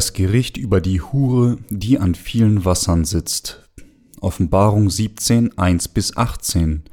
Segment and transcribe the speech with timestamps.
[0.00, 3.68] Das Gericht über die Hure, die an vielen Wassern sitzt.
[4.22, 6.84] Offenbarung 17, 1 bis 18.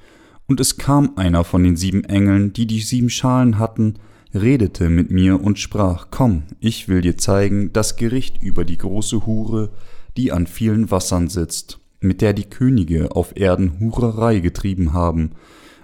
[0.46, 3.94] Und es kam einer von den sieben Engeln, die die sieben Schalen hatten,
[4.34, 9.26] redete mit mir und sprach, Komm, ich will dir zeigen das Gericht über die große
[9.26, 9.72] Hure,
[10.18, 15.32] die an vielen Wassern sitzt, mit der die Könige auf Erden Hurerei getrieben haben,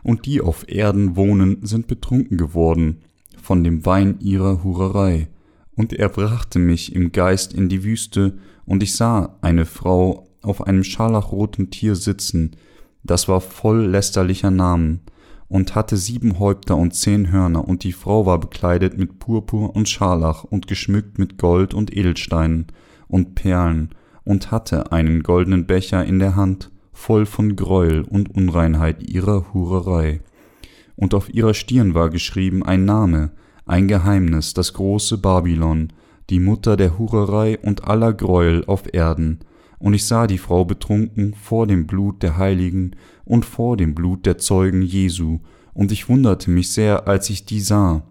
[0.03, 2.97] und die auf Erden wohnen, sind betrunken geworden
[3.41, 5.29] von dem Wein ihrer Hurerei
[5.75, 10.65] und er brachte mich im Geist in die Wüste, und ich sah eine Frau auf
[10.65, 12.55] einem scharlachroten Tier sitzen,
[13.03, 15.01] das war voll lästerlicher Namen,
[15.47, 19.89] und hatte sieben Häupter und zehn Hörner, und die Frau war bekleidet mit Purpur und
[19.89, 22.67] Scharlach und geschmückt mit Gold und Edelsteinen
[23.07, 23.89] und Perlen,
[24.23, 30.21] und hatte einen goldenen Becher in der Hand, voll von Greuel und Unreinheit ihrer Hurerei.
[30.95, 33.31] Und auf ihrer Stirn war geschrieben ein Name,
[33.65, 35.93] ein Geheimnis, das große Babylon,
[36.29, 39.39] die Mutter der Hurerei und aller Greuel auf Erden.
[39.79, 44.25] Und ich sah die Frau betrunken vor dem Blut der Heiligen und vor dem Blut
[44.25, 45.39] der Zeugen Jesu,
[45.73, 48.03] und ich wunderte mich sehr, als ich die sah.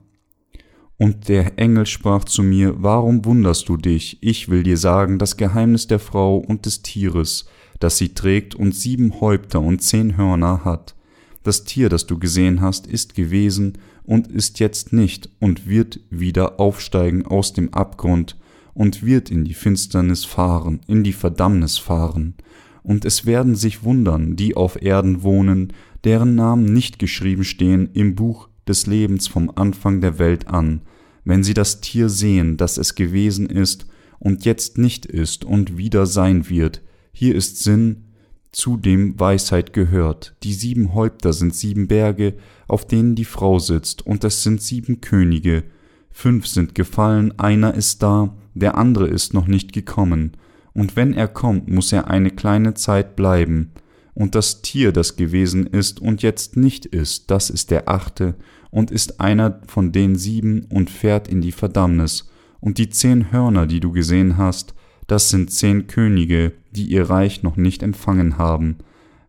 [0.99, 4.19] Und der Engel sprach zu mir, Warum wunderst du dich?
[4.21, 7.47] Ich will dir sagen das Geheimnis der Frau und des Tieres,
[7.81, 10.95] das sie trägt und sieben Häupter und zehn Hörner hat.
[11.43, 16.61] Das Tier, das du gesehen hast, ist gewesen und ist jetzt nicht und wird wieder
[16.61, 18.37] aufsteigen aus dem Abgrund
[18.75, 22.35] und wird in die Finsternis fahren, in die Verdammnis fahren.
[22.83, 25.73] Und es werden sich wundern, die auf Erden wohnen,
[26.05, 30.83] deren Namen nicht geschrieben stehen im Buch des Lebens vom Anfang der Welt an,
[31.25, 33.87] wenn sie das Tier sehen, das es gewesen ist
[34.19, 36.83] und jetzt nicht ist und wieder sein wird.
[37.13, 38.05] Hier ist Sinn,
[38.53, 40.35] zu dem Weisheit gehört.
[40.43, 42.35] Die sieben Häupter sind sieben Berge,
[42.69, 45.65] auf denen die Frau sitzt, und es sind sieben Könige.
[46.11, 50.33] Fünf sind gefallen, einer ist da, der andere ist noch nicht gekommen.
[50.75, 53.73] Und wenn er kommt, muss er eine kleine Zeit bleiben.
[54.15, 58.35] Und das Tier, das gewesen ist und jetzt nicht ist, das ist der achte
[58.71, 62.31] und ist einer von den sieben und fährt in die Verdammnis.
[62.61, 64.75] Und die zehn Hörner, die du gesehen hast,
[65.13, 68.77] das sind zehn Könige, die ihr Reich noch nicht empfangen haben,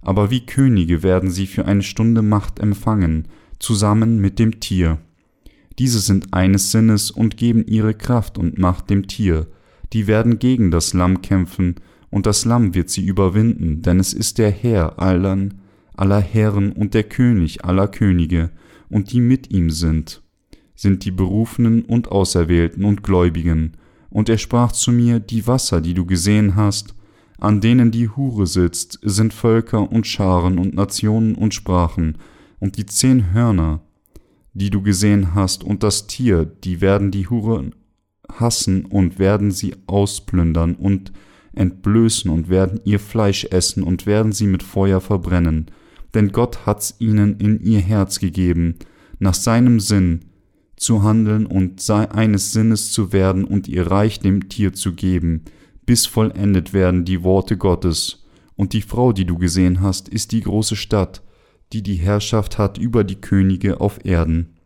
[0.02, 3.28] aber wie Könige werden sie für eine Stunde Macht empfangen,
[3.60, 5.00] zusammen mit dem Tier.
[5.80, 9.48] Diese sind eines Sinnes und geben ihre Kraft und Macht dem Tier,
[9.92, 11.76] die werden gegen das Lamm kämpfen,
[12.10, 15.56] und das Lamm wird sie überwinden, denn es ist der Herr allern,
[15.98, 18.52] aller Herren und der König aller Könige,
[18.88, 20.22] und die mit ihm sind,
[20.76, 23.74] sind die Berufenen und Auserwählten und Gläubigen,
[24.14, 26.94] und er sprach zu mir, die Wasser, die du gesehen hast,
[27.40, 32.20] an denen die Hure sitzt, sind Völker und Scharen und Nationen und Sprachen,
[32.60, 33.82] und die zehn Hörner,
[34.54, 37.72] die du gesehen hast, und das Tier, die werden die Hure
[38.32, 41.12] hassen und werden sie ausplündern und
[41.54, 45.72] entblößen und werden ihr Fleisch essen und werden sie mit Feuer verbrennen.
[46.14, 48.76] Denn Gott hat's ihnen in ihr Herz gegeben,
[49.18, 50.26] nach seinem Sinn,
[50.84, 55.46] zu handeln und eines Sinnes zu werden und ihr Reich dem Tier zu geben,
[55.86, 58.26] bis vollendet werden die Worte Gottes.
[58.56, 61.24] Und die Frau, die du gesehen hast, ist die große Stadt,
[61.72, 64.58] die die Herrschaft hat über die Könige auf Erden.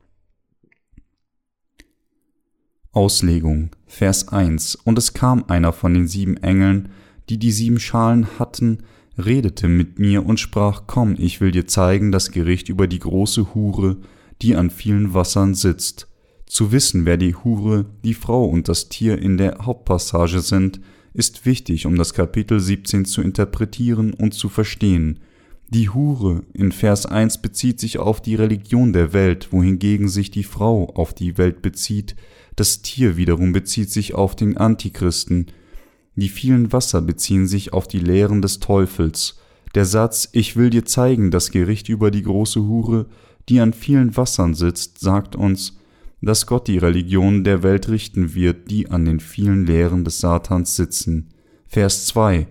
[2.92, 6.90] Auslegung, Vers 1 Und es kam einer von den sieben Engeln,
[7.30, 8.80] die die sieben Schalen hatten,
[9.18, 13.54] redete mit mir und sprach, Komm, ich will dir zeigen das Gericht über die große
[13.54, 13.98] Hure,
[14.42, 16.07] die an vielen Wassern sitzt.
[16.48, 20.80] Zu wissen, wer die Hure, die Frau und das Tier in der Hauptpassage sind,
[21.14, 25.20] ist wichtig, um das Kapitel 17 zu interpretieren und zu verstehen.
[25.70, 30.44] Die Hure in Vers 1 bezieht sich auf die Religion der Welt, wohingegen sich die
[30.44, 32.16] Frau auf die Welt bezieht,
[32.56, 35.48] das Tier wiederum bezieht sich auf den Antichristen,
[36.16, 39.38] die vielen Wasser beziehen sich auf die Lehren des Teufels.
[39.76, 43.08] Der Satz Ich will dir zeigen das Gericht über die große Hure
[43.50, 45.78] die an vielen Wassern sitzt, sagt uns,
[46.22, 50.76] dass Gott die Religion der Welt richten wird, die an den vielen Lehren des Satans
[50.76, 51.30] sitzen.
[51.68, 52.48] Vers 2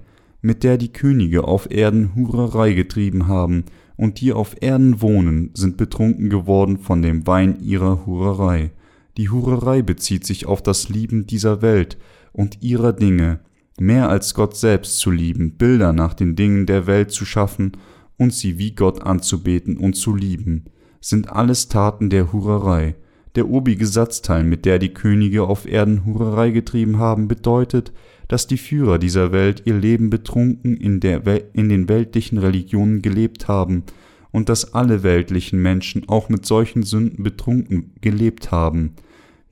[0.47, 3.65] mit der die Könige auf Erden Hurerei getrieben haben,
[3.97, 8.71] und die auf Erden wohnen, sind betrunken geworden von dem Wein ihrer Hurerei.
[9.17, 11.97] Die Hurerei bezieht sich auf das Lieben dieser Welt
[12.33, 13.41] und ihrer Dinge,
[13.81, 17.73] mehr als Gott selbst zu lieben, Bilder nach den Dingen der Welt zu schaffen
[18.17, 20.67] und sie wie Gott anzubeten und zu lieben
[21.01, 22.95] sind alles Taten der Hurerei.
[23.37, 27.93] Der obige Satzteil, mit der die Könige auf Erden Hurerei getrieben haben, bedeutet,
[28.29, 31.23] dass die Führer dieser Welt ihr Leben betrunken in, der
[31.55, 33.85] in den weltlichen Religionen gelebt haben
[34.33, 38.97] und dass alle weltlichen Menschen auch mit solchen Sünden betrunken gelebt haben.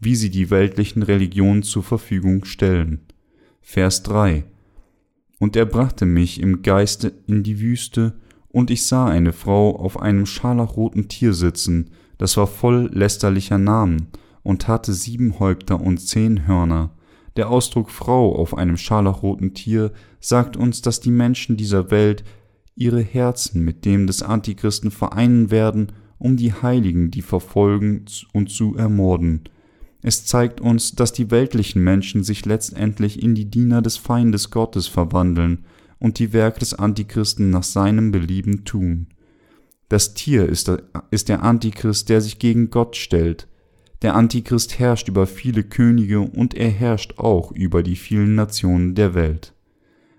[0.01, 3.01] wie sie die weltlichen Religionen zur Verfügung stellen.
[3.63, 4.45] Vers 3
[5.39, 8.15] Und er brachte mich im Geiste in die Wüste,
[8.49, 14.09] und ich sah eine Frau auf einem scharlachroten Tier sitzen, das war voll lästerlicher Namen
[14.43, 16.91] und hatte sieben Häupter und zehn Hörner.
[17.37, 22.25] Der Ausdruck Frau auf einem scharlachroten Tier sagt uns, dass die Menschen dieser Welt
[22.77, 28.77] ihre Herzen mit dem des Antichristen vereinen werden, um die Heiligen, die verfolgen und zu
[28.77, 29.43] ermorden.
[30.03, 34.87] Es zeigt uns, dass die weltlichen Menschen sich letztendlich in die Diener des Feindes Gottes
[34.87, 35.65] verwandeln
[35.99, 39.07] und die Werke des Antichristen nach seinem Belieben tun.
[39.94, 40.82] Das Tier ist der,
[41.12, 43.46] ist der Antichrist, der sich gegen Gott stellt.
[44.02, 49.14] Der Antichrist herrscht über viele Könige und er herrscht auch über die vielen Nationen der
[49.14, 49.55] Welt.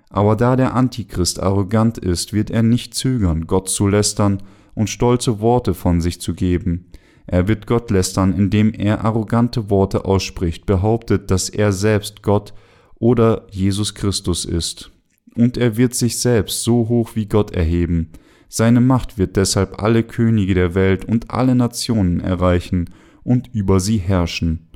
[0.10, 4.42] Aber da der Antichrist arrogant ist, wird er nicht zögern, Gott zu lästern
[4.76, 6.86] und stolze Worte von sich zu geben.
[7.28, 12.54] Er wird Gott lästern, indem er arrogante Worte ausspricht, behauptet, dass er selbst Gott
[12.98, 14.90] oder Jesus Christus ist.
[15.36, 18.14] Und er wird sich selbst so hoch wie Gott erheben,
[18.58, 22.90] seine Macht wird deshalb alle Könige der Welt und alle Nationen erreichen
[23.22, 24.70] und über sie herrschen.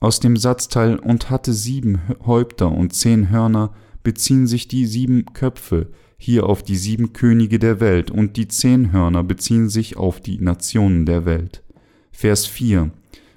[0.00, 3.72] Aus dem Satzteil und hatte sieben Häupter und zehn Hörner
[4.02, 8.90] beziehen sich die sieben Köpfe hier auf die sieben Könige der Welt und die zehn
[8.90, 11.62] Hörner beziehen sich auf die Nationen der Welt.
[12.10, 12.90] Vers 4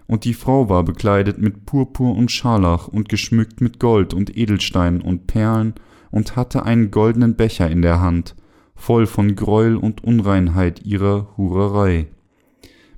[0.07, 4.99] Und die Frau war bekleidet mit Purpur und Scharlach und geschmückt mit Gold und Edelsteinen
[4.99, 5.75] und Perlen
[6.09, 8.35] und hatte einen goldenen Becher in der Hand,
[8.77, 12.07] voll von Greuel und Unreinheit ihrer Hurerei.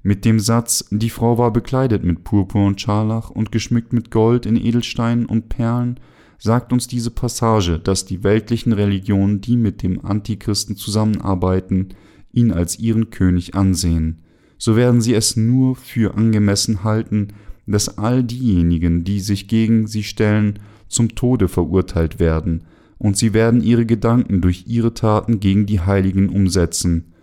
[0.04, 4.46] Mit dem Satz, die Frau war bekleidet mit Purpur und Scharlach und geschmückt mit Gold
[4.46, 6.00] in Edelsteinen und Perlen,
[6.38, 11.90] sagt uns diese Passage, dass die weltlichen Religionen, die mit dem Antichristen zusammenarbeiten,
[12.32, 14.20] ihn als ihren König ansehen.
[14.58, 17.30] So werden sie es nur für angemessen halten,
[17.66, 22.64] dass all diejenigen, die sich gegen sie stellen, zum Tode verurteilt werden,
[23.00, 27.14] und sie werden ihre Gedanken durch ihre Taten gegen die Heiligen umsetzen.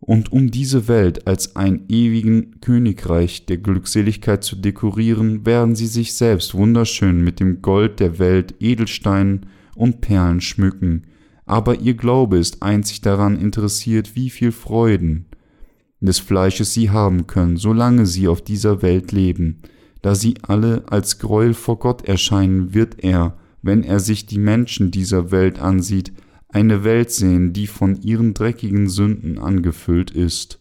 [0.00, 6.14] Und um diese Welt als ein ewigen Königreich der Glückseligkeit zu dekorieren, werden sie sich
[6.14, 9.46] selbst wunderschön mit dem Gold der Welt, Edelsteinen
[9.76, 11.04] und Perlen schmücken,
[11.46, 15.26] aber ihr Glaube ist einzig daran interessiert, wie viel Freuden
[16.00, 19.62] des Fleisches sie haben können, solange sie auf dieser Welt leben.
[20.02, 24.90] Da sie alle als Gräuel vor Gott erscheinen, wird er, wenn er sich die Menschen
[24.90, 26.12] dieser Welt ansieht,
[26.50, 30.60] eine Welt sehen, die von ihren dreckigen Sünden angefüllt ist.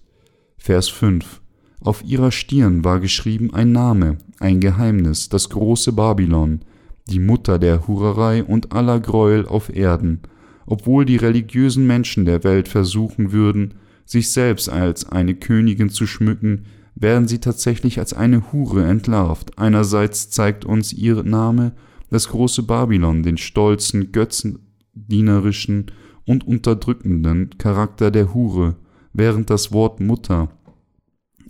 [0.58, 1.42] Vers 5
[1.82, 6.62] Auf ihrer Stirn war geschrieben ein Name, ein Geheimnis, das große Babylon,
[7.10, 10.22] die Mutter der Hurerei und aller Gräuel auf Erden,
[10.66, 13.74] obwohl die religiösen Menschen der Welt versuchen würden,
[14.06, 19.60] sich selbst als eine Königin zu schmücken, werden sie tatsächlich als eine Hure entlarvt.
[19.60, 21.74] Einerseits zeigt uns ihr Name
[22.14, 25.92] das große Babylon den stolzen, götzendienerischen
[26.26, 28.76] und unterdrückenden Charakter der Hure,
[29.14, 30.50] während das Wort Mutter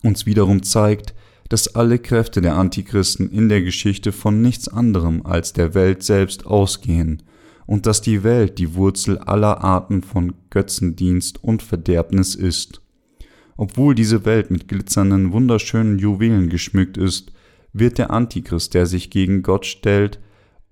[0.04, 1.13] uns wiederum zeigt,
[1.50, 6.46] dass alle Kräfte der Antichristen in der Geschichte von nichts anderem als der Welt selbst
[6.46, 7.24] ausgehen
[7.65, 12.82] und dass die Welt die Wurzel aller Arten von Götzendienst und Verderbnis ist.
[13.58, 17.34] Obwohl diese Welt mit glitzernden, wunderschönen Juwelen geschmückt ist,
[17.74, 20.20] wird der Antichrist, der sich gegen Gott stellt,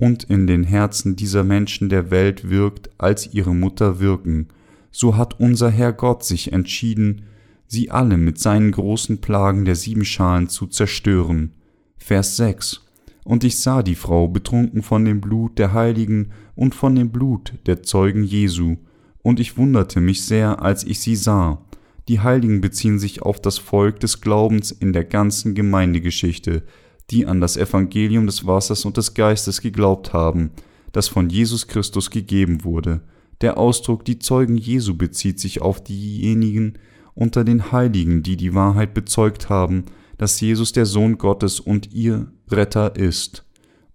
[0.01, 4.47] und in den Herzen dieser Menschen der Welt wirkt, als ihre Mutter wirken,
[4.89, 7.21] so hat unser Herr Gott sich entschieden,
[7.67, 11.51] sie alle mit seinen großen Plagen der sieben Schalen zu zerstören.
[11.97, 12.83] Vers 6
[13.23, 17.53] Und ich sah die Frau betrunken von dem Blut der Heiligen und von dem Blut
[17.67, 18.77] der Zeugen Jesu,
[19.21, 21.63] und ich wunderte mich sehr, als ich sie sah.
[22.07, 26.63] Die Heiligen beziehen sich auf das Volk des Glaubens in der ganzen Gemeindegeschichte,
[27.11, 30.51] die an das Evangelium des Wassers und des Geistes geglaubt haben,
[30.91, 33.01] das von Jesus Christus gegeben wurde.
[33.41, 36.73] Der Ausdruck die Zeugen Jesu bezieht sich auf diejenigen
[37.13, 39.85] unter den Heiligen, die die Wahrheit bezeugt haben,
[40.17, 43.45] dass Jesus der Sohn Gottes und ihr Retter ist,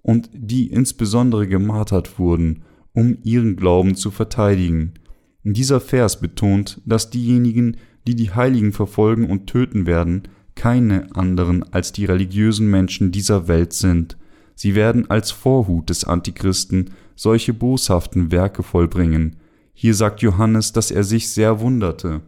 [0.03, 4.95] und die insbesondere gemartert wurden, um ihren Glauben zu verteidigen.
[5.43, 10.25] Dieser Vers betont, dass diejenigen, die die Heiligen verfolgen und töten werden,
[10.57, 14.17] keine anderen als die religiösen Menschen dieser Welt sind.
[14.57, 19.37] Sie werden als Vorhut des Antichristen solche boshaften Werke vollbringen.
[19.75, 22.23] Hier sagt Johannes, dass er sich sehr wunderte,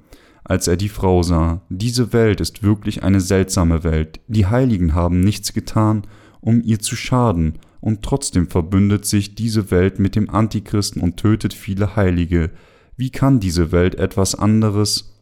[0.45, 1.63] als er die Frau sah.
[1.71, 4.21] Diese Welt ist wirklich eine seltsame Welt.
[4.29, 6.03] Die Heiligen haben nichts getan,
[6.41, 11.55] um ihr zu schaden, und trotzdem verbündet sich diese Welt mit dem Antichristen und tötet
[11.55, 12.51] viele Heilige.
[12.97, 15.15] Wie kann diese Welt etwas anderes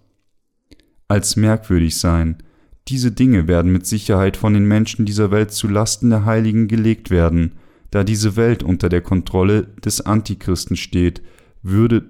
[1.07, 2.43] als merkwürdig sein?
[2.88, 7.11] Diese Dinge werden mit Sicherheit von den Menschen dieser Welt zu Lasten der Heiligen gelegt
[7.11, 7.52] werden,
[7.90, 11.23] da diese Welt unter der Kontrolle des Antichristen steht,
[11.62, 12.05] würde,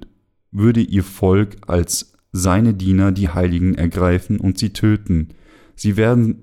[0.50, 5.28] würde ihr Volk als seine Diener die Heiligen ergreifen und sie töten.
[5.74, 6.42] Sie werden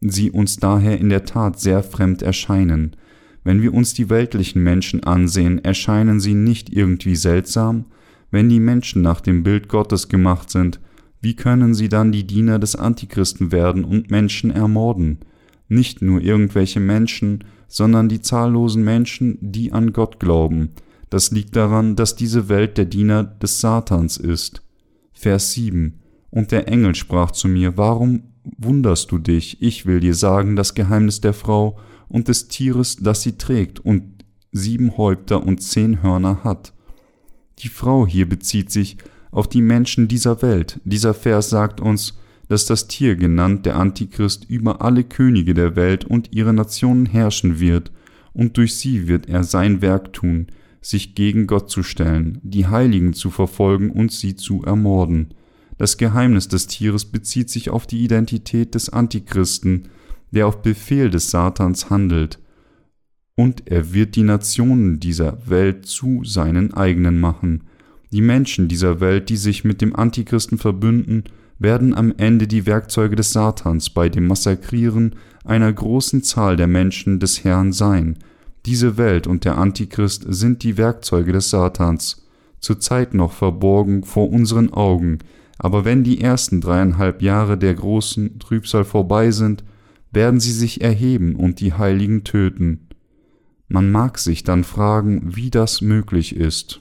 [0.00, 2.96] sie uns daher in der Tat sehr fremd erscheinen.
[3.44, 7.86] Wenn wir uns die weltlichen Menschen ansehen, erscheinen sie nicht irgendwie seltsam?
[8.30, 10.80] Wenn die Menschen nach dem Bild Gottes gemacht sind,
[11.20, 15.18] wie können sie dann die Diener des Antichristen werden und Menschen ermorden?
[15.68, 20.70] Nicht nur irgendwelche Menschen, sondern die zahllosen Menschen, die an Gott glauben.
[21.10, 24.62] Das liegt daran, dass diese Welt der Diener des Satans ist.
[25.12, 26.00] Vers 7
[26.30, 28.22] Und der Engel sprach zu mir, Warum
[28.56, 29.60] wunderst du dich?
[29.60, 34.24] Ich will dir sagen das Geheimnis der Frau und des Tieres, das sie trägt und
[34.52, 36.72] sieben Häupter und zehn Hörner hat.
[37.58, 38.96] Die Frau hier bezieht sich
[39.30, 40.80] auf die Menschen dieser Welt.
[40.84, 42.18] Dieser Vers sagt uns,
[42.48, 47.60] dass das Tier genannt der Antichrist über alle Könige der Welt und ihre Nationen herrschen
[47.60, 47.92] wird,
[48.32, 50.48] und durch sie wird er sein Werk tun,
[50.80, 55.34] sich gegen Gott zu stellen, die Heiligen zu verfolgen und sie zu ermorden.
[55.78, 59.88] Das Geheimnis des Tieres bezieht sich auf die Identität des Antichristen,
[60.30, 62.38] der auf Befehl des Satans handelt,
[63.36, 67.64] und er wird die Nationen dieser Welt zu seinen eigenen machen.
[68.12, 71.24] Die Menschen dieser Welt, die sich mit dem Antichristen verbünden,
[71.58, 77.20] werden am Ende die Werkzeuge des Satans bei dem Massakrieren einer großen Zahl der Menschen
[77.20, 78.16] des Herrn sein,
[78.66, 82.26] diese Welt und der Antichrist sind die Werkzeuge des Satans,
[82.60, 85.18] zurzeit noch verborgen vor unseren Augen,
[85.58, 89.64] aber wenn die ersten dreieinhalb Jahre der großen Trübsal vorbei sind,
[90.12, 92.88] werden sie sich erheben und die Heiligen töten.
[93.68, 96.80] Man mag sich dann fragen, wie das möglich ist.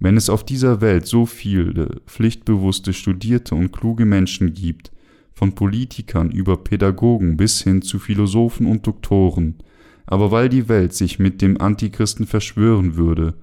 [0.00, 4.92] Wenn es auf dieser Welt so viele pflichtbewusste, studierte und kluge Menschen gibt,
[5.32, 9.54] von Politikern über Pädagogen bis hin zu Philosophen und Doktoren,
[10.06, 13.34] aber weil die Welt sich mit dem Antichristen verschwören würde,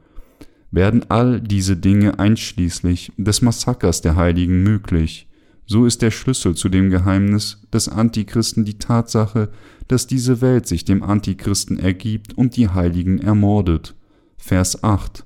[0.72, 5.28] werden all diese Dinge einschließlich des Massakers der Heiligen möglich.
[5.68, 9.50] So ist der Schlüssel zu dem Geheimnis des Antichristen die Tatsache,
[9.88, 13.96] dass diese Welt sich dem Antichristen ergibt und die Heiligen ermordet.
[14.38, 15.26] Vers 8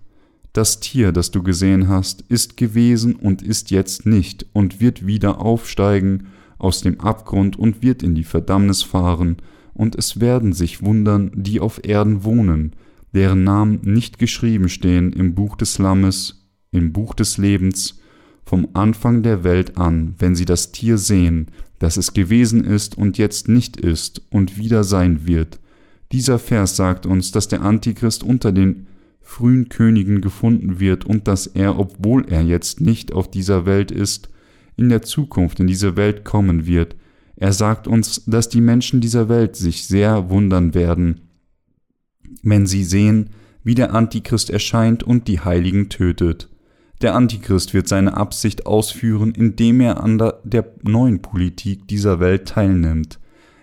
[0.60, 5.40] Das Tier, das du gesehen hast, ist gewesen und ist jetzt nicht und wird wieder
[5.40, 9.38] aufsteigen aus dem Abgrund und wird in die Verdammnis fahren,
[9.74, 12.74] und es werden sich wundern, die auf Erden wohnen,
[13.14, 18.02] deren Namen nicht geschrieben stehen im Buch des Lammes, im Buch des Lebens,
[18.44, 21.48] vom Anfang der Welt an, wenn sie das Tier sehen,
[21.80, 25.58] das es gewesen ist und jetzt nicht ist und wieder sein wird.
[26.12, 28.88] Dieser Vers sagt uns, dass der Antichrist unter den
[29.30, 34.30] frühen Königen gefunden wird und dass er, obwohl er jetzt nicht auf dieser Welt ist,
[34.76, 36.96] in der Zukunft in diese Welt kommen wird,
[37.36, 41.22] er sagt uns, dass die Menschen dieser Welt sich sehr wundern werden,
[42.42, 43.30] wenn sie sehen,
[43.64, 46.50] wie der Antichrist erscheint und die Heiligen tötet.
[47.02, 53.20] Der Antichrist wird seine Absicht ausführen, indem er an der neuen Politik dieser Welt teilnimmt.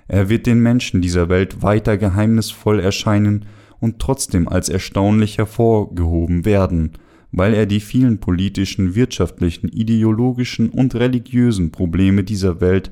[0.07, 3.47] Er wird den Menschen dieser Welt weiter geheimnisvoll erscheinen
[3.87, 6.91] und trotzdem als erstaunlich hervorgehoben werden,
[7.31, 12.91] weil er die vielen politischen, wirtschaftlichen, ideologischen und religiösen Probleme dieser Welt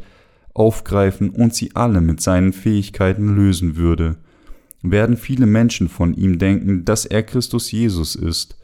[0.54, 4.18] aufgreifen und sie alle mit seinen Fähigkeiten lösen würde,
[4.82, 8.56] werden viele Menschen von ihm denken, dass er Christus Jesus ist,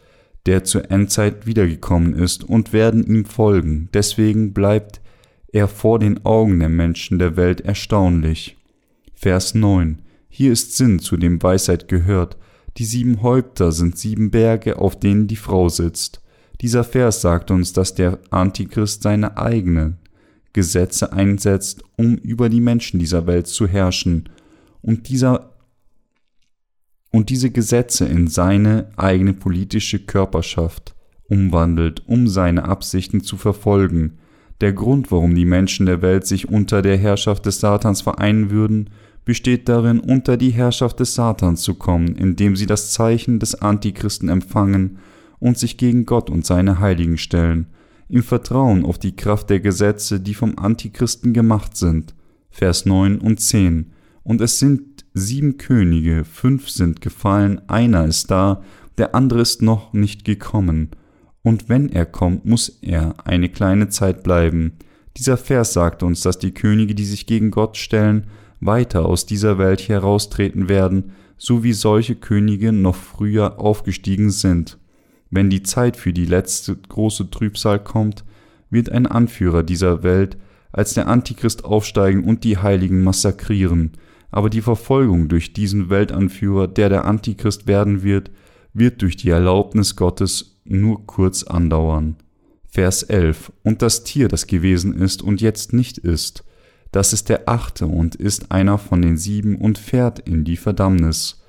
[0.46, 3.88] der zur Endzeit wiedergekommen ist, und werden ihm folgen.
[3.92, 5.00] Deswegen bleibt
[5.52, 8.56] er vor den Augen der Menschen der Welt erstaunlich.
[9.16, 9.98] Vers 9.
[10.30, 12.38] Hier ist Sinn, zu dem Weisheit gehört.
[12.76, 16.22] Die sieben Häupter sind sieben Berge, auf denen die Frau sitzt.
[16.60, 19.98] Dieser Vers sagt uns, dass der Antichrist seine eigenen,
[20.52, 24.28] Gesetze einsetzt, um über die Menschen dieser Welt zu herrschen
[24.82, 25.50] und dieser
[27.12, 30.94] und diese Gesetze in seine eigene politische Körperschaft
[31.28, 34.18] umwandelt, um seine Absichten zu verfolgen.
[34.60, 38.90] Der Grund, warum die Menschen der Welt sich unter der Herrschaft des Satans vereinen würden,
[39.24, 44.28] besteht darin, unter die Herrschaft des Satans zu kommen, indem sie das Zeichen des Antichristen
[44.28, 44.98] empfangen
[45.38, 47.66] und sich gegen Gott und seine Heiligen stellen
[48.10, 52.14] im Vertrauen auf die Kraft der Gesetze, die vom Antichristen gemacht sind.
[52.50, 53.92] Vers 9 und 10.
[54.24, 58.62] Und es sind sieben Könige, fünf sind gefallen, einer ist da,
[58.98, 60.90] der andere ist noch nicht gekommen.
[61.42, 64.72] Und wenn er kommt, muss er eine kleine Zeit bleiben.
[65.16, 68.26] Dieser Vers sagt uns, dass die Könige, die sich gegen Gott stellen,
[68.60, 74.78] weiter aus dieser Welt heraustreten werden, so wie solche Könige noch früher aufgestiegen sind.
[75.30, 78.24] Wenn die Zeit für die letzte große Trübsal kommt,
[78.68, 80.36] wird ein Anführer dieser Welt
[80.72, 83.92] als der Antichrist aufsteigen und die Heiligen massakrieren.
[84.30, 88.30] Aber die Verfolgung durch diesen Weltanführer, der der Antichrist werden wird,
[88.72, 92.16] wird durch die Erlaubnis Gottes nur kurz andauern.
[92.68, 96.44] Vers 11 Und das Tier, das gewesen ist und jetzt nicht ist,
[96.92, 101.42] das ist der achte und ist einer von den sieben und fährt in die Verdammnis.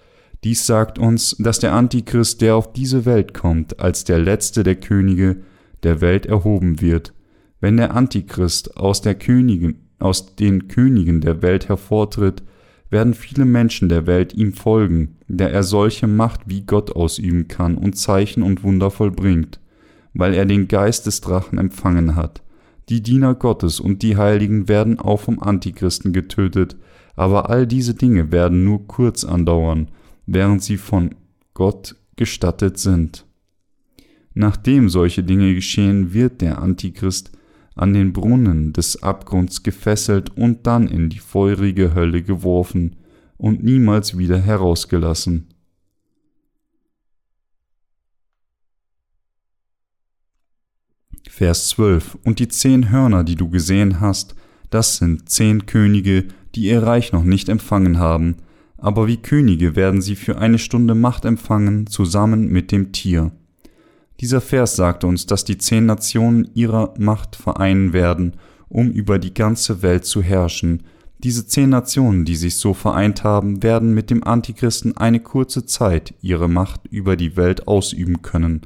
[0.44, 4.76] Dies sagt uns, dass der Antichrist, der auf diese Welt kommt, als der letzte der
[4.76, 5.38] Könige
[5.84, 7.14] der Welt erhoben wird.
[7.60, 12.44] Wenn der Antichrist aus, der Königin, aus den Königen der Welt hervortritt,
[12.90, 17.78] werden viele Menschen der Welt ihm folgen, da er solche Macht wie Gott ausüben kann
[17.78, 19.60] und Zeichen und Wunder vollbringt,
[20.14, 22.42] weil er den Geist des Drachen empfangen hat.
[22.92, 26.76] Die Diener Gottes und die Heiligen werden auch vom Antichristen getötet,
[27.16, 29.88] aber all diese Dinge werden nur kurz andauern,
[30.26, 31.16] während sie von
[31.54, 33.26] Gott gestattet sind.
[34.34, 37.32] Nachdem solche Dinge geschehen, wird der Antichrist
[37.76, 42.98] an den Brunnen des Abgrunds gefesselt und dann in die feurige Hölle geworfen
[43.38, 45.48] und niemals wieder herausgelassen.
[51.30, 54.36] Vers 12 Und die zehn Hörner, die du gesehen hast,
[54.70, 56.26] das sind zehn Könige,
[56.56, 58.38] die ihr Reich noch nicht empfangen haben,
[58.78, 63.32] aber wie Könige werden sie für eine Stunde Macht empfangen, zusammen mit dem Tier.
[64.20, 68.38] Dieser Vers sagt uns, dass die zehn Nationen ihrer Macht vereinen werden,
[68.70, 70.84] um über die ganze Welt zu herrschen.
[71.20, 76.14] Diese zehn Nationen, die sich so vereint haben, werden mit dem Antichristen eine kurze Zeit
[76.22, 78.62] ihre Macht über die Welt ausüben können.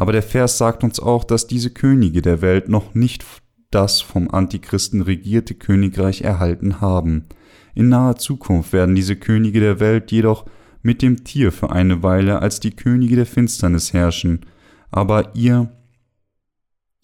[0.00, 3.24] Aber der Vers sagt uns auch, dass diese Könige der Welt noch nicht
[3.70, 7.26] das vom Antichristen regierte Königreich erhalten haben.
[7.74, 10.46] In naher Zukunft werden diese Könige der Welt jedoch
[10.82, 14.40] mit dem Tier für eine Weile als die Könige der Finsternis herrschen
[14.90, 15.70] aber ihr,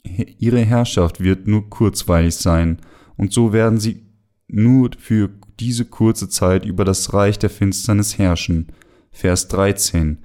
[0.03, 2.79] ihre Herrschaft wird nur kurzweilig sein,
[3.17, 4.07] und so werden sie
[4.49, 8.69] nur für diese kurze Zeit über das Reich der Finsternis herrschen.
[9.11, 10.19] Vers 13.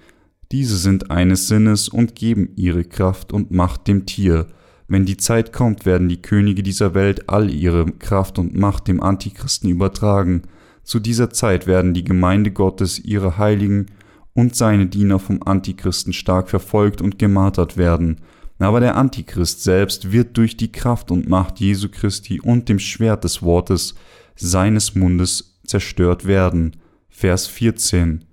[0.51, 4.47] Diese sind eines Sinnes und geben ihre Kraft und Macht dem Tier.
[4.89, 9.01] Wenn die Zeit kommt, werden die Könige dieser Welt all ihre Kraft und Macht dem
[9.01, 10.41] Antichristen übertragen.
[10.83, 13.85] Zu dieser Zeit werden die Gemeinde Gottes ihre Heiligen
[14.33, 18.17] und seine Diener vom Antichristen stark verfolgt und gemartert werden,
[18.59, 23.23] aber der Antichrist selbst wird durch die Kraft und Macht Jesu Christi und dem Schwert
[23.23, 23.95] des Wortes
[24.35, 26.75] seines Mundes zerstört werden.
[27.09, 28.25] Vers 14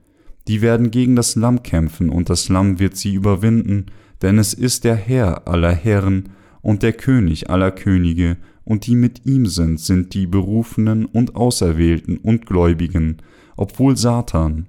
[0.48, 3.86] Die werden gegen das Lamm kämpfen, und das Lamm wird sie überwinden,
[4.22, 6.30] denn es ist der Herr aller Herren
[6.62, 12.18] und der König aller Könige, und die mit ihm sind, sind die Berufenen und Auserwählten
[12.18, 13.18] und Gläubigen,
[13.56, 14.66] obwohl Satan,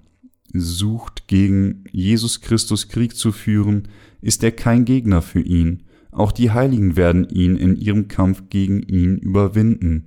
[0.53, 3.87] sucht, gegen Jesus Christus Krieg zu führen,
[4.21, 5.83] ist er kein Gegner für ihn.
[6.11, 10.05] Auch die Heiligen werden ihn in ihrem Kampf gegen ihn überwinden.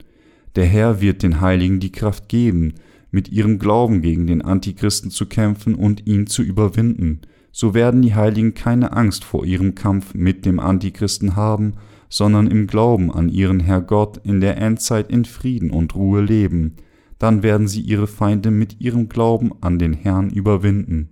[0.57, 2.75] Der Herr wird den Heiligen die Kraft geben,
[3.13, 7.21] mit ihrem Glauben gegen den Antichristen zu kämpfen und ihn zu überwinden.
[7.53, 11.75] So werden die Heiligen keine Angst vor ihrem Kampf mit dem Antichristen haben,
[12.09, 16.75] sondern im Glauben an ihren Herr Gott in der Endzeit in Frieden und Ruhe leben
[17.23, 21.11] dann werden sie ihre Feinde mit ihrem Glauben an den Herrn überwinden.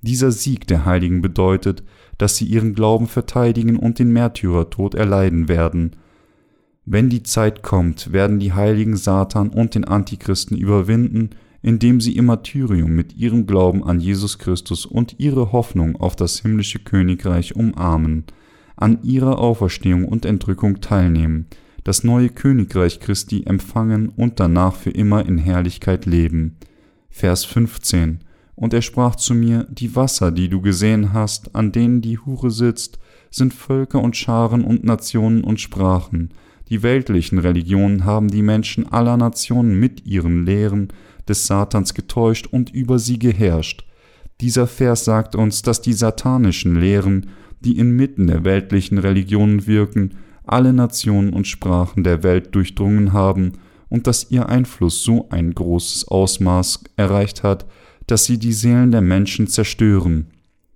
[0.00, 1.82] Dieser Sieg der Heiligen bedeutet,
[2.16, 5.96] dass sie ihren Glauben verteidigen und den Märtyrertod erleiden werden.
[6.84, 11.30] Wenn die Zeit kommt, werden die Heiligen Satan und den Antichristen überwinden,
[11.62, 16.40] indem sie ihr Martyrium mit ihrem Glauben an Jesus Christus und ihre Hoffnung auf das
[16.40, 18.24] himmlische Königreich umarmen,
[18.76, 21.46] an ihrer Auferstehung und Entrückung teilnehmen,
[21.84, 26.56] das neue Königreich Christi empfangen und danach für immer in Herrlichkeit leben.
[27.10, 28.20] Vers 15
[28.54, 32.50] Und er sprach zu mir, Die Wasser, die du gesehen hast, an denen die Hure
[32.50, 32.98] sitzt,
[33.30, 36.30] sind Völker und Scharen und Nationen und Sprachen.
[36.70, 40.88] Die weltlichen Religionen haben die Menschen aller Nationen mit ihren Lehren
[41.28, 43.84] des Satans getäuscht und über sie geherrscht.
[44.40, 47.26] Dieser Vers sagt uns, dass die satanischen Lehren,
[47.60, 53.52] die inmitten der weltlichen Religionen wirken, alle Nationen und Sprachen der Welt durchdrungen haben
[53.88, 57.66] und dass ihr Einfluss so ein großes Ausmaß erreicht hat,
[58.06, 60.28] dass sie die Seelen der Menschen zerstören.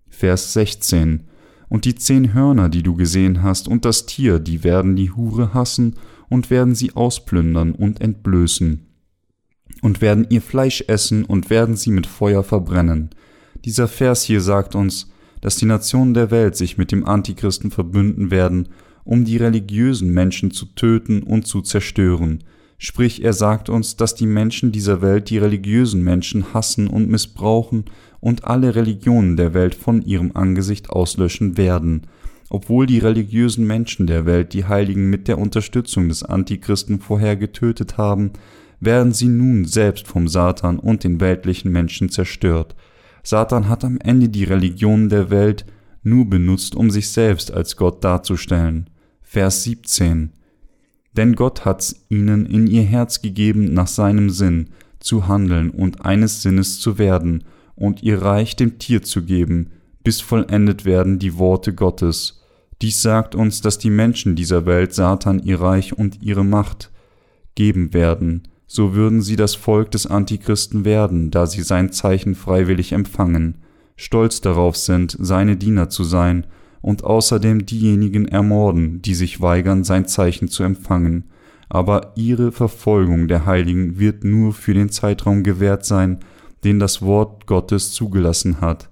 [0.09, 1.25] Vers 16
[1.69, 5.55] Und die zehn Hörner, die du gesehen hast, und das Tier, die werden die Hure
[5.55, 5.97] hassen
[6.29, 8.87] und werden sie ausplündern und entblößen
[9.83, 13.11] und werden ihr Fleisch essen und werden sie mit Feuer verbrennen.
[13.65, 18.31] Dieser Vers hier sagt uns, dass die Nationen der Welt sich mit dem Antichristen verbünden
[18.31, 18.69] werden
[19.05, 22.43] um die religiösen Menschen zu töten und zu zerstören.
[22.85, 27.87] Sprich, er sagt uns, dass die Menschen dieser Welt die religiösen Menschen hassen und missbrauchen
[28.21, 32.03] und alle Religionen der Welt von ihrem Angesicht auslöschen werden.
[32.51, 37.97] Obwohl die religiösen Menschen der Welt die Heiligen mit der Unterstützung des Antichristen vorher getötet
[37.97, 38.33] haben,
[38.81, 42.77] werden sie nun selbst vom Satan und den weltlichen Menschen zerstört.
[43.23, 45.65] Satan hat am Ende die Religionen der Welt
[46.03, 48.91] nur benutzt, um sich selbst als Gott darzustellen.
[49.23, 50.33] Vers 17
[51.17, 56.43] Denn Gott hat's ihnen in ihr Herz gegeben, nach seinem Sinn zu handeln und eines
[56.43, 57.45] Sinnes zu werden
[57.77, 59.71] und ihr Reich dem Tier zu geben,
[60.03, 62.43] bis vollendet werden die Worte Gottes.
[62.83, 66.91] Dies sagt uns, dass die Menschen dieser Welt Satan ihr Reich und ihre Macht
[67.55, 72.93] geben werden, so würden sie das Volk des Antichristen werden, da sie sein Zeichen freiwillig
[72.93, 73.59] empfangen,
[73.97, 76.47] stolz darauf sind, seine Diener zu sein
[76.85, 81.25] und außerdem diejenigen ermorden, die sich weigern, sein Zeichen zu empfangen.
[81.71, 86.19] Aber ihre Verfolgung der Heiligen wird nur für den Zeitraum gewährt sein,
[86.63, 88.91] den das Wort Gottes zugelassen hat.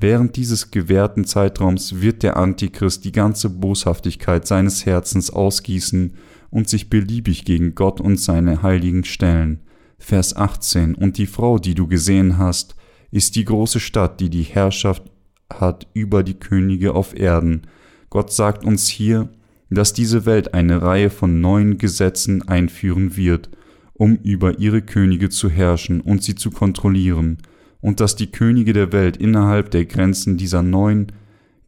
[0.00, 6.14] Während dieses gewährten Zeitraums wird der Antichrist die ganze Boshaftigkeit seines Herzens ausgießen
[6.50, 9.60] und sich beliebig gegen Gott und seine Heiligen stellen.
[10.00, 12.74] Vers 18 Und die Frau, die du gesehen hast,
[13.12, 15.09] ist die große Stadt, die die Herrschaft
[15.52, 17.62] hat über die Könige auf Erden.
[18.08, 19.28] Gott sagt uns hier,
[19.70, 23.50] dass diese Welt eine Reihe von neuen Gesetzen einführen wird,
[23.94, 27.38] um über ihre Könige zu herrschen und sie zu kontrollieren,
[27.80, 31.12] und dass die Könige der Welt innerhalb der Grenzen dieser neuen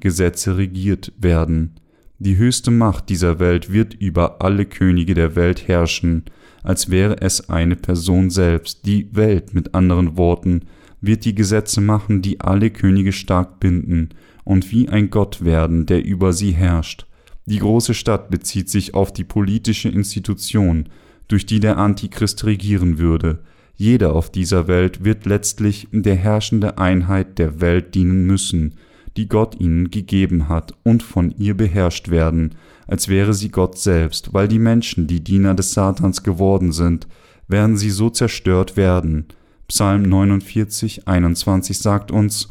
[0.01, 1.75] Gesetze regiert werden.
[2.18, 6.25] Die höchste Macht dieser Welt wird über alle Könige der Welt herrschen,
[6.62, 8.87] als wäre es eine Person selbst.
[8.87, 10.62] Die Welt, mit anderen Worten,
[11.03, 14.11] wird die Gesetze machen, die alle Könige stark binden
[14.45, 17.07] und wie ein Gott werden, der über sie herrscht.
[17.45, 20.88] Die große Stadt bezieht sich auf die politische Institution,
[21.29, 23.41] durch die der Antichrist regieren würde.
[23.75, 28.77] Jeder auf dieser Welt wird letztlich der herrschende Einheit der Welt dienen müssen,
[29.17, 32.55] die Gott ihnen gegeben hat, und von ihr beherrscht werden,
[32.87, 37.09] als wäre sie Gott selbst, weil die Menschen, die Diener des Satans geworden sind,
[37.49, 39.27] werden sie so zerstört werden.
[39.73, 42.51] Psalm 49, 21 sagt uns,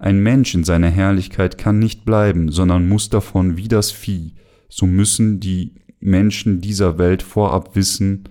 [0.00, 4.34] Ein Mensch in seiner Herrlichkeit kann nicht bleiben, sondern muss davon wie das Vieh,
[4.68, 8.24] so müssen die Menschen dieser Welt vorab wissen,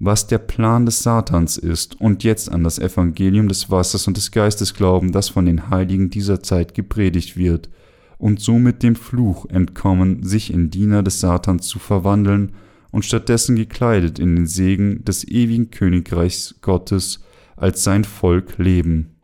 [0.00, 4.32] was der Plan des Satans ist und jetzt an das Evangelium des Wassers und des
[4.32, 7.70] Geistes glauben, das von den Heiligen dieser Zeit gepredigt wird,
[8.18, 12.54] und somit dem Fluch entkommen, sich in Diener des Satans zu verwandeln
[12.98, 17.20] und stattdessen gekleidet in den Segen des ewigen Königreichs Gottes
[17.54, 19.17] als sein Volk leben.